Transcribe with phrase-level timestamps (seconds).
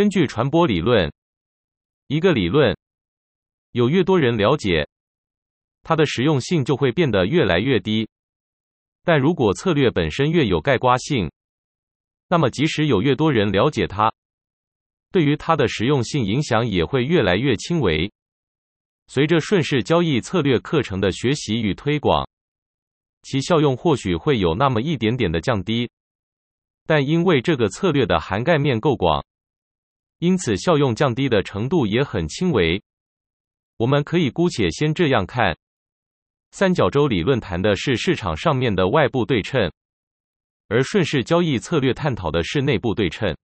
[0.00, 1.12] 根据传播理论，
[2.06, 2.74] 一个理论
[3.72, 4.88] 有越多人了解，
[5.82, 8.08] 它的实用性就会变得越来越低。
[9.04, 11.30] 但如果策略本身越有概括性，
[12.28, 14.10] 那么即使有越多人了解它，
[15.12, 18.10] 对于它的实用性影响也会越来越轻微。
[19.06, 22.26] 随着顺势交易策略课程的学习与推广，
[23.20, 25.90] 其效用或许会有那么一点点的降低，
[26.86, 29.22] 但因为这个策略的涵盖面够广，
[30.20, 32.80] 因此效用降低的程度也很轻微。
[33.78, 35.56] 我们可以姑且先这样看。
[36.52, 39.72] 三角洲理论谈的是市场上面的外部对称，
[40.68, 43.34] 而顺势交易策略探讨的是内部对称。